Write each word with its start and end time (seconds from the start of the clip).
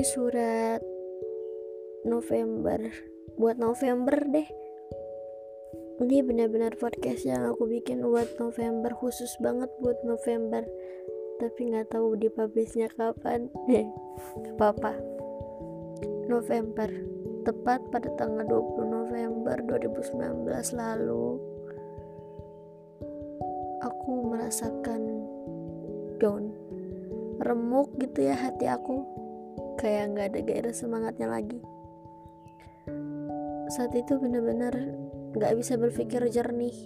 surat 0.00 0.80
November. 2.08 2.80
Buat 3.36 3.60
November 3.60 4.16
deh. 4.32 4.48
Ini 6.00 6.24
benar-benar 6.24 6.80
podcast 6.80 7.28
yang 7.28 7.44
aku 7.44 7.68
bikin 7.68 8.00
buat 8.00 8.32
November. 8.40 8.96
Khusus 8.96 9.36
banget 9.44 9.68
buat 9.84 10.00
November. 10.08 10.64
Tapi 11.36 11.60
nggak 11.68 11.92
tahu 11.92 12.16
dipublishnya 12.16 12.88
kapan. 12.96 13.52
Deh 13.68 13.84
gak 14.40 14.56
apa-apa. 14.56 14.96
November. 16.32 16.88
Tepat 17.44 17.80
pada 17.92 18.08
tanggal 18.16 18.44
20 18.48 18.88
November 18.88 19.56
2019 19.64 20.48
lalu 20.76 21.40
aku 23.84 24.10
merasakan 24.32 25.28
down. 26.16 26.56
Remuk 27.40 27.96
gitu 28.00 28.28
ya 28.28 28.36
hati 28.36 28.68
aku 28.68 29.19
kayak 29.80 30.12
nggak 30.12 30.26
ada 30.36 30.40
gairah 30.44 30.74
semangatnya 30.76 31.32
lagi. 31.32 31.56
Saat 33.72 33.96
itu 33.96 34.20
bener-bener 34.20 34.92
nggak 35.32 35.56
bisa 35.56 35.80
berpikir 35.80 36.20
jernih. 36.28 36.76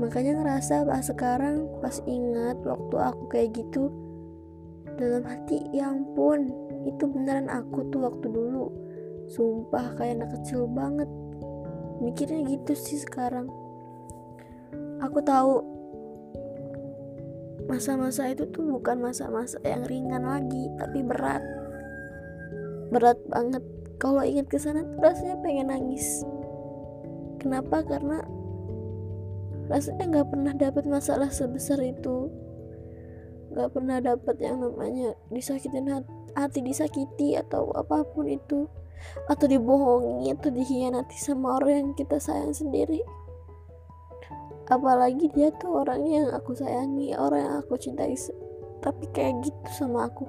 Makanya 0.00 0.40
ngerasa 0.40 0.88
pas 0.88 1.04
sekarang 1.04 1.68
pas 1.84 2.00
ingat 2.08 2.56
waktu 2.64 2.96
aku 2.96 3.28
kayak 3.28 3.52
gitu 3.52 3.92
dalam 4.96 5.20
hati 5.28 5.60
ya 5.76 5.92
ampun 5.92 6.48
itu 6.88 7.04
beneran 7.04 7.52
aku 7.52 7.84
tuh 7.92 8.08
waktu 8.08 8.24
dulu. 8.32 8.72
Sumpah 9.28 9.92
kayak 10.00 10.24
anak 10.24 10.30
kecil 10.40 10.64
banget. 10.64 11.12
Mikirnya 12.00 12.40
gitu 12.48 12.72
sih 12.72 13.04
sekarang. 13.04 13.52
Aku 15.04 15.20
tahu 15.20 15.60
masa-masa 17.68 18.32
itu 18.32 18.48
tuh 18.48 18.64
bukan 18.80 18.98
masa-masa 18.98 19.60
yang 19.62 19.86
ringan 19.86 20.26
lagi 20.26 20.66
tapi 20.80 21.04
berat 21.06 21.61
berat 22.92 23.16
banget. 23.32 23.64
Kalau 23.96 24.20
ingat 24.20 24.52
ke 24.52 24.60
sana 24.60 24.84
rasanya 25.00 25.40
pengen 25.40 25.72
nangis. 25.72 26.22
Kenapa? 27.40 27.80
Karena 27.82 28.20
rasanya 29.72 30.04
nggak 30.12 30.28
pernah 30.28 30.52
dapat 30.52 30.84
masalah 30.84 31.32
sebesar 31.32 31.80
itu. 31.80 32.28
Nggak 33.56 33.70
pernah 33.72 33.98
dapat 34.04 34.36
yang 34.44 34.60
namanya 34.60 35.16
disakitin 35.32 36.04
hati 36.36 36.60
disakiti 36.60 37.40
atau 37.40 37.72
apa 37.72 38.04
pun 38.04 38.28
itu. 38.28 38.68
Atau 39.26 39.50
dibohongi 39.50 40.30
atau 40.30 40.52
dikhianati 40.52 41.18
sama 41.18 41.58
orang 41.58 41.74
yang 41.74 41.90
kita 41.98 42.22
sayang 42.22 42.54
sendiri. 42.54 43.02
Apalagi 44.70 45.26
dia 45.34 45.50
tuh 45.58 45.82
orangnya 45.82 46.22
yang 46.22 46.30
aku 46.38 46.54
sayangi 46.54 47.16
orang 47.18 47.40
yang 47.42 47.56
aku 47.58 47.74
cintai 47.74 48.14
tapi 48.82 49.06
kayak 49.14 49.46
gitu 49.46 49.86
sama 49.86 50.10
aku 50.10 50.26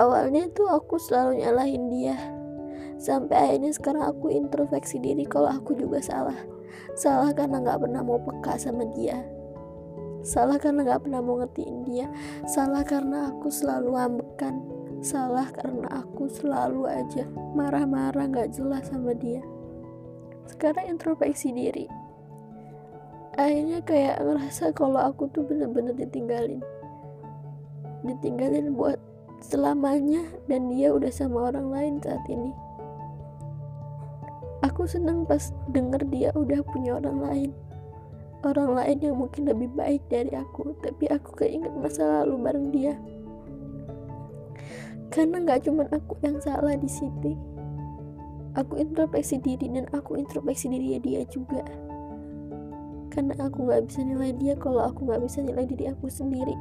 awalnya 0.00 0.48
tuh 0.52 0.68
aku 0.70 0.96
selalu 0.96 1.42
nyalahin 1.42 1.88
dia. 1.92 2.16
Sampai 3.02 3.34
akhirnya 3.34 3.74
sekarang 3.74 4.04
aku 4.06 4.30
introspeksi 4.30 5.02
diri 5.02 5.26
kalau 5.26 5.50
aku 5.50 5.74
juga 5.74 5.98
salah. 5.98 6.38
Salah 6.94 7.34
karena 7.34 7.58
nggak 7.58 7.82
pernah 7.82 8.00
mau 8.04 8.20
peka 8.22 8.54
sama 8.60 8.86
dia. 8.94 9.26
Salah 10.22 10.54
karena 10.62 10.86
nggak 10.86 11.02
pernah 11.02 11.18
mau 11.18 11.42
ngertiin 11.42 11.82
dia. 11.82 12.06
Salah 12.46 12.86
karena 12.86 13.34
aku 13.34 13.50
selalu 13.50 13.90
ambekan. 13.98 14.62
Salah 15.02 15.50
karena 15.50 15.90
aku 15.98 16.30
selalu 16.30 16.86
aja 16.86 17.26
marah-marah 17.58 18.30
nggak 18.30 18.54
jelas 18.54 18.86
sama 18.86 19.18
dia. 19.18 19.42
Sekarang 20.46 20.94
introspeksi 20.94 21.50
diri. 21.50 21.90
Akhirnya 23.34 23.82
kayak 23.82 24.22
ngerasa 24.22 24.70
kalau 24.76 25.02
aku 25.02 25.26
tuh 25.34 25.42
bener-bener 25.42 25.96
ditinggalin. 25.98 26.62
Ditinggalin 28.06 28.78
buat 28.78 29.02
selamanya 29.42 30.22
dan 30.46 30.70
dia 30.70 30.94
udah 30.94 31.10
sama 31.10 31.50
orang 31.52 31.68
lain 31.68 31.94
saat 32.00 32.22
ini. 32.30 32.54
Aku 34.62 34.86
senang 34.86 35.26
pas 35.26 35.50
denger 35.74 36.06
dia 36.08 36.30
udah 36.38 36.62
punya 36.70 36.96
orang 37.02 37.18
lain. 37.18 37.50
Orang 38.42 38.74
lain 38.74 38.98
yang 39.02 39.18
mungkin 39.18 39.46
lebih 39.46 39.70
baik 39.74 40.02
dari 40.10 40.34
aku 40.34 40.74
tapi 40.82 41.06
aku 41.10 41.34
keinget 41.34 41.70
masa 41.74 42.22
lalu 42.22 42.34
bareng 42.42 42.68
dia. 42.70 42.94
Karena 45.10 45.42
nggak 45.42 45.66
cuma 45.66 45.84
aku 45.90 46.16
yang 46.24 46.38
salah 46.40 46.74
di 46.78 46.88
sini 46.88 47.52
aku 48.52 48.76
introspeksi 48.76 49.40
diri 49.40 49.68
dan 49.72 49.88
aku 49.92 50.20
introspeksi 50.20 50.68
diri 50.68 51.00
dia 51.00 51.24
juga. 51.28 51.64
Karena 53.12 53.36
aku 53.44 53.68
nggak 53.68 53.92
bisa 53.92 54.00
nilai 54.04 54.32
dia 54.36 54.54
kalau 54.56 54.88
aku 54.88 55.04
nggak 55.04 55.20
bisa 55.24 55.44
nilai 55.44 55.64
diri 55.68 55.88
aku 55.92 56.08
sendiri. 56.08 56.56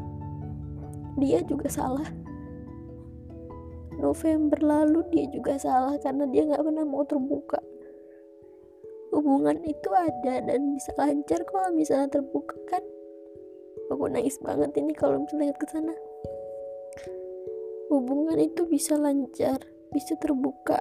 Dia 1.20 1.44
juga 1.44 1.68
salah 1.68 2.08
November 4.02 4.58
lalu 4.60 5.06
dia 5.14 5.26
juga 5.30 5.62
salah 5.62 5.96
karena 6.02 6.26
dia 6.34 6.50
nggak 6.50 6.66
pernah 6.66 6.84
mau 6.84 7.06
terbuka. 7.06 7.62
Hubungan 9.14 9.62
itu 9.62 9.90
ada 9.94 10.42
dan 10.42 10.74
bisa 10.74 10.90
lancar 10.98 11.46
kalau 11.46 11.70
misalnya 11.78 12.18
terbuka 12.20 12.58
kan? 12.66 12.82
Aku 13.94 14.08
nangis 14.10 14.42
banget 14.42 14.74
ini 14.82 14.96
kalau 14.98 15.22
misalnya 15.22 15.52
lihat 15.52 15.58
ke 15.62 15.68
sana. 15.70 15.94
Hubungan 17.92 18.40
itu 18.40 18.66
bisa 18.66 18.98
lancar 18.98 19.62
bisa 19.92 20.16
terbuka. 20.18 20.80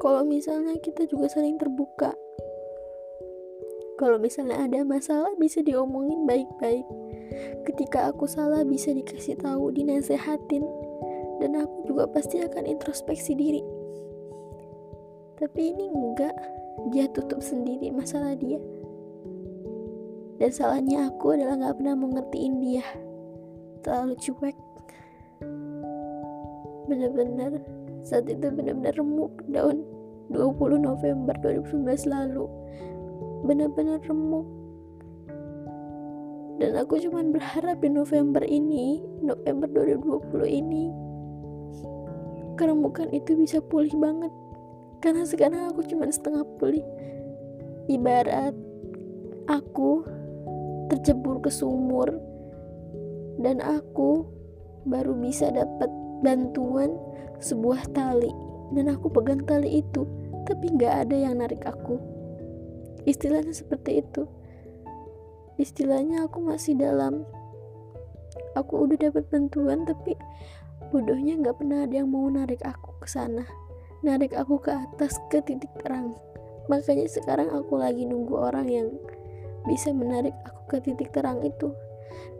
Kalau 0.00 0.22
misalnya 0.24 0.76
kita 0.80 1.08
juga 1.08 1.28
saling 1.28 1.56
terbuka 1.60 2.12
kalau 4.00 4.16
misalnya 4.16 4.64
ada 4.64 4.80
masalah 4.80 5.36
bisa 5.36 5.60
diomongin 5.60 6.24
baik-baik. 6.24 6.88
Ketika 7.68 8.08
aku 8.08 8.24
salah 8.24 8.64
bisa 8.64 8.96
dikasih 8.96 9.36
tahu 9.36 9.68
dinasehatin. 9.76 10.64
Dan 11.40 11.56
aku 11.56 11.84
juga 11.88 12.08
pasti 12.08 12.40
akan 12.40 12.64
introspeksi 12.64 13.36
diri. 13.36 13.60
Tapi 15.36 15.60
ini 15.72 15.88
enggak 15.88 16.32
dia 16.92 17.08
tutup 17.12 17.44
sendiri 17.44 17.92
masalah 17.92 18.32
dia. 18.36 18.56
Dan 20.40 20.48
salahnya 20.52 21.12
aku 21.12 21.36
adalah 21.36 21.60
nggak 21.60 21.76
pernah 21.80 21.96
mengertiin 21.96 22.54
dia. 22.60 22.84
Terlalu 23.84 24.16
cuek. 24.20 24.56
Bener-bener 26.88 27.60
saat 28.04 28.28
itu 28.28 28.48
bener-bener 28.48 28.96
remuk 28.96 29.44
daun 29.48 29.84
20 30.32 30.80
November 30.80 31.36
2019 31.44 31.84
lalu 32.08 32.48
bener-bener 33.44 34.00
remuk. 34.04 34.46
Dan 36.60 36.76
aku 36.76 37.00
cuman 37.00 37.32
berharap 37.32 37.80
di 37.80 37.88
November 37.88 38.44
ini 38.44 39.00
November 39.24 39.64
2020 39.72 40.44
ini 40.44 40.92
keremukan 42.60 43.08
itu 43.16 43.32
bisa 43.40 43.64
pulih 43.64 43.96
banget. 43.96 44.28
Karena 45.00 45.24
sekarang 45.24 45.72
aku 45.72 45.80
cuma 45.88 46.04
setengah 46.12 46.44
pulih. 46.60 46.84
Ibarat 47.88 48.52
aku 49.48 50.04
tercebur 50.92 51.40
ke 51.40 51.48
sumur 51.48 52.12
dan 53.40 53.64
aku 53.64 54.28
baru 54.84 55.16
bisa 55.16 55.48
dapat 55.48 55.88
bantuan 56.20 56.92
sebuah 57.40 57.88
tali. 57.96 58.28
Dan 58.76 58.92
aku 58.92 59.08
pegang 59.08 59.42
tali 59.48 59.80
itu 59.80 60.04
tapi 60.44 60.76
nggak 60.76 61.08
ada 61.08 61.16
yang 61.16 61.40
narik 61.40 61.64
aku 61.64 62.19
istilahnya 63.04 63.54
seperti 63.54 64.04
itu. 64.04 64.26
Istilahnya 65.60 66.24
aku 66.24 66.40
masih 66.40 66.76
dalam. 66.76 67.24
Aku 68.56 68.88
udah 68.88 68.98
dapat 68.98 69.28
bantuan 69.28 69.84
tapi 69.84 70.16
bodohnya 70.90 71.38
nggak 71.38 71.56
pernah 71.60 71.86
ada 71.86 72.02
yang 72.02 72.10
mau 72.10 72.26
narik 72.26 72.64
aku 72.64 72.96
ke 72.98 73.08
sana. 73.08 73.44
Narik 74.00 74.32
aku 74.32 74.58
ke 74.58 74.72
atas 74.72 75.20
ke 75.28 75.44
titik 75.44 75.70
terang. 75.84 76.16
Makanya 76.72 77.06
sekarang 77.10 77.52
aku 77.52 77.76
lagi 77.76 78.08
nunggu 78.08 78.34
orang 78.34 78.66
yang 78.70 78.88
bisa 79.68 79.92
menarik 79.92 80.32
aku 80.48 80.76
ke 80.76 80.76
titik 80.88 81.12
terang 81.12 81.44
itu. 81.44 81.70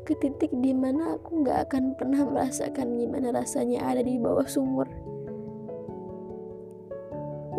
Ke 0.08 0.16
titik 0.16 0.50
di 0.64 0.72
mana 0.72 1.20
aku 1.20 1.44
nggak 1.44 1.68
akan 1.68 1.94
pernah 1.94 2.24
merasakan 2.24 2.96
gimana 2.96 3.36
rasanya 3.36 3.84
ada 3.84 4.00
di 4.00 4.16
bawah 4.16 4.48
sumur 4.48 4.88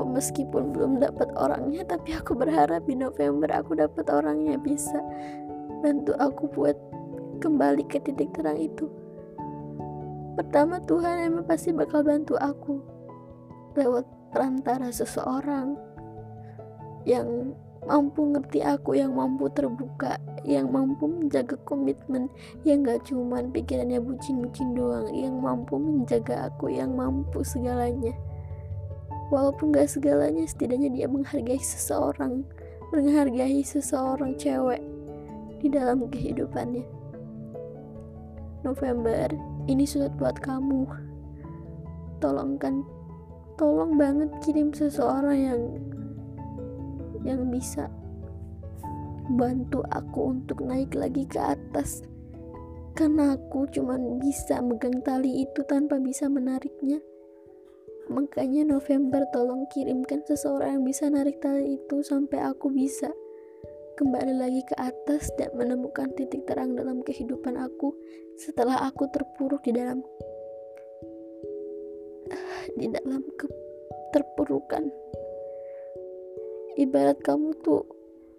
meskipun 0.08 0.74
belum 0.74 1.02
dapat 1.02 1.30
orangnya 1.38 1.86
tapi 1.86 2.16
aku 2.16 2.34
berharap 2.34 2.86
di 2.86 2.96
November 2.98 3.50
aku 3.52 3.78
dapat 3.78 4.06
orangnya 4.10 4.58
bisa 4.58 5.00
bantu 5.82 6.14
aku 6.18 6.50
buat 6.52 6.78
kembali 7.42 7.86
ke 7.90 8.02
titik 8.02 8.32
terang 8.34 8.58
itu 8.58 8.88
pertama 10.38 10.80
Tuhan 10.84 11.28
emang 11.28 11.46
pasti 11.46 11.74
bakal 11.74 12.06
bantu 12.06 12.38
aku 12.38 12.82
lewat 13.76 14.06
perantara 14.32 14.90
seseorang 14.92 15.76
yang 17.04 17.58
mampu 17.86 18.30
ngerti 18.30 18.62
aku, 18.62 18.94
yang 18.94 19.18
mampu 19.18 19.50
terbuka, 19.50 20.22
yang 20.46 20.70
mampu 20.70 21.10
menjaga 21.10 21.58
komitmen, 21.66 22.30
yang 22.62 22.86
gak 22.86 23.10
cuman 23.10 23.50
pikirannya 23.50 23.98
bucin-bucin 23.98 24.78
doang, 24.78 25.10
yang 25.10 25.42
mampu 25.42 25.82
menjaga 25.82 26.50
aku, 26.50 26.70
yang 26.70 26.94
mampu 26.94 27.42
segalanya. 27.42 28.14
Walaupun 29.32 29.72
gak 29.72 29.88
segalanya, 29.88 30.44
setidaknya 30.44 30.92
dia 30.92 31.08
menghargai 31.08 31.64
seseorang, 31.64 32.44
menghargai 32.92 33.64
seseorang 33.64 34.36
cewek 34.36 34.84
di 35.64 35.72
dalam 35.72 36.04
kehidupannya. 36.12 36.84
November 38.68 39.32
ini 39.72 39.88
surat 39.88 40.12
buat 40.20 40.36
kamu. 40.44 40.84
Tolong 42.20 42.60
kan 42.60 42.84
tolong 43.56 43.96
banget 43.96 44.30
kirim 44.44 44.76
seseorang 44.76 45.40
yang 45.40 45.62
yang 47.24 47.42
bisa 47.48 47.88
bantu 49.32 49.80
aku 49.96 50.36
untuk 50.36 50.60
naik 50.60 50.92
lagi 50.92 51.24
ke 51.24 51.40
atas. 51.40 52.04
Karena 53.00 53.40
aku 53.40 53.64
cuma 53.72 53.96
bisa 54.20 54.60
megang 54.60 55.00
tali 55.08 55.48
itu 55.48 55.64
tanpa 55.64 55.96
bisa 55.96 56.28
menariknya 56.28 57.00
makanya 58.12 58.68
November 58.68 59.24
tolong 59.32 59.64
kirimkan 59.72 60.20
seseorang 60.28 60.78
yang 60.80 60.84
bisa 60.84 61.08
narik 61.08 61.40
tali 61.40 61.80
itu 61.80 62.04
sampai 62.04 62.44
aku 62.44 62.68
bisa. 62.68 63.08
Kembali 63.96 64.34
lagi 64.36 64.62
ke 64.68 64.76
atas 64.76 65.32
dan 65.40 65.56
menemukan 65.56 66.12
titik 66.20 66.44
terang 66.44 66.76
dalam 66.76 67.00
kehidupan 67.08 67.56
aku 67.56 67.96
setelah 68.36 68.84
aku 68.84 69.08
terpuruk 69.12 69.64
di 69.64 69.72
dalam 69.72 70.04
di 72.80 72.88
dalam 72.88 73.22
keterpurukan 73.36 74.88
ibarat 76.80 77.20
kamu 77.20 77.52
tuh 77.62 77.84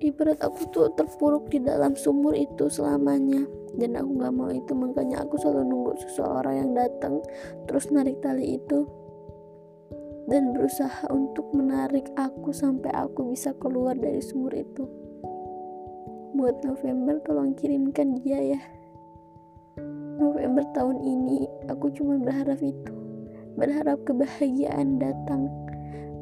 ibarat 0.03 0.41
aku 0.41 0.67
tuh 0.73 0.89
terpuruk 0.99 1.49
di 1.49 1.63
dalam 1.63 1.97
sumur 1.97 2.37
itu 2.37 2.69
selamanya. 2.69 3.47
Dan 3.73 3.97
aku 3.97 4.21
gak 4.21 4.35
mau 4.37 4.53
itu 4.53 4.77
makanya 4.77 5.25
aku 5.25 5.41
selalu 5.41 5.65
nunggu 5.65 5.93
seseorang 6.05 6.61
yang 6.61 6.71
datang 6.77 7.25
terus 7.65 7.89
narik 7.89 8.21
tali 8.21 8.61
itu 8.61 8.85
dan 10.33 10.57
berusaha 10.57 11.13
untuk 11.13 11.53
menarik 11.53 12.09
aku 12.17 12.57
sampai 12.57 12.89
aku 12.97 13.37
bisa 13.37 13.53
keluar 13.61 13.93
dari 13.93 14.25
sumur 14.25 14.57
itu. 14.57 14.89
Buat 16.33 16.65
November 16.65 17.21
tolong 17.21 17.53
kirimkan 17.53 18.17
dia 18.25 18.57
ya. 18.57 18.61
November 20.17 20.65
tahun 20.73 21.05
ini 21.05 21.45
aku 21.69 21.93
cuma 21.93 22.17
berharap 22.17 22.65
itu. 22.65 22.97
Berharap 23.61 24.09
kebahagiaan 24.09 24.97
datang. 24.97 25.53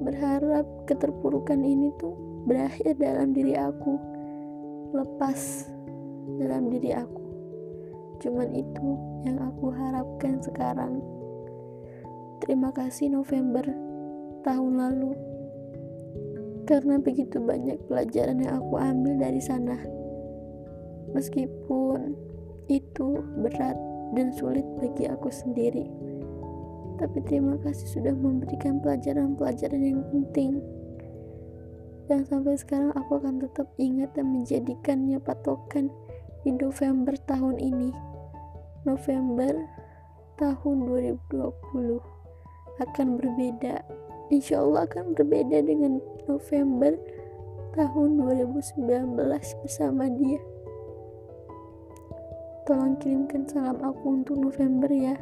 Berharap 0.03 0.67
keterpurukan 0.91 1.63
ini 1.63 1.95
tuh 2.03 2.19
berakhir 2.51 2.99
dalam 2.99 3.31
diri 3.31 3.55
aku. 3.55 3.95
Lepas 4.91 5.71
dalam 6.35 6.67
diri 6.67 6.91
aku. 6.99 7.23
Cuman 8.19 8.59
itu 8.59 8.89
yang 9.23 9.39
aku 9.39 9.71
harapkan 9.71 10.43
sekarang. 10.43 10.99
Terima 12.43 12.75
kasih 12.75 13.15
November 13.15 13.90
tahun 14.43 14.73
lalu. 14.79 15.13
Karena 16.69 17.03
begitu 17.03 17.43
banyak 17.43 17.83
pelajaran 17.91 18.39
yang 18.41 18.63
aku 18.63 18.75
ambil 18.79 19.15
dari 19.19 19.43
sana. 19.43 19.77
Meskipun 21.11 22.15
itu 22.71 23.19
berat 23.43 23.75
dan 24.15 24.31
sulit 24.31 24.63
bagi 24.79 25.11
aku 25.11 25.31
sendiri. 25.31 25.91
Tapi 27.01 27.19
terima 27.27 27.57
kasih 27.65 27.89
sudah 27.99 28.15
memberikan 28.15 28.79
pelajaran-pelajaran 28.79 29.83
yang 29.83 30.03
penting. 30.13 30.61
Dan 32.07 32.27
sampai 32.27 32.59
sekarang 32.59 32.93
aku 32.93 33.23
akan 33.23 33.41
tetap 33.41 33.71
ingat 33.79 34.13
dan 34.19 34.31
menjadikannya 34.35 35.19
patokan 35.23 35.89
di 36.45 36.53
November 36.55 37.15
tahun 37.25 37.57
ini. 37.57 37.91
November 38.85 39.55
tahun 40.37 40.77
2020 40.89 42.81
akan 42.81 43.07
berbeda 43.21 43.75
insya 44.31 44.63
Allah 44.63 44.87
akan 44.87 45.13
berbeda 45.19 45.63
dengan 45.67 45.99
November 46.31 46.95
tahun 47.75 48.09
2019 48.19 49.19
bersama 49.63 50.07
dia. 50.11 50.41
Tolong 52.67 52.95
kirimkan 53.03 53.47
salam 53.51 53.79
aku 53.83 54.23
untuk 54.23 54.39
November 54.39 54.91
ya. 54.91 55.19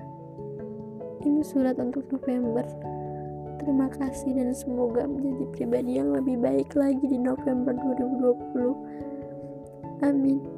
Ini 1.25 1.40
surat 1.43 1.81
untuk 1.81 2.05
November. 2.12 2.64
Terima 3.58 3.90
kasih 3.90 4.37
dan 4.37 4.55
semoga 4.55 5.05
menjadi 5.05 5.44
pribadi 5.56 5.99
yang 5.99 6.14
lebih 6.14 6.38
baik 6.40 6.72
lagi 6.78 7.04
di 7.04 7.19
November 7.19 7.75
2020 7.75 9.08
amin 10.02 10.57